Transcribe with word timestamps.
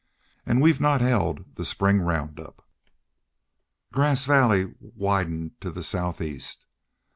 An' 0.47 0.61
we've 0.61 0.81
not 0.81 0.99
hed 1.01 1.45
the 1.53 1.63
spring 1.63 2.01
round 2.01 2.39
up." 2.39 2.65
Grass 3.91 4.25
Valley 4.25 4.73
widened 4.79 5.61
to 5.61 5.69
the 5.69 5.83
southeast. 5.83 6.65